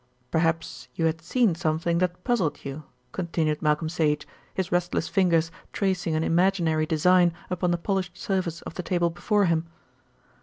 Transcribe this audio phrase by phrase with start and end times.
[0.31, 6.15] "Perhaps you had seen something that puzzled you," continued Malcolm Sage, his restless fingers tracing
[6.15, 9.67] an imaginary design upon the polished surface of the table before him.